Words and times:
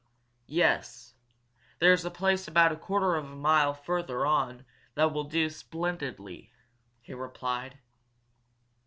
"Yes. 0.47 1.13
There's 1.77 2.03
a 2.03 2.09
place 2.09 2.47
about 2.47 2.71
a 2.71 2.75
quarter 2.75 3.13
of 3.13 3.25
a 3.25 3.35
mile 3.35 3.75
further 3.75 4.25
on 4.25 4.65
that 4.95 5.13
will 5.13 5.25
do 5.25 5.47
splendidly," 5.47 6.51
he 7.01 7.13
replied. 7.13 7.77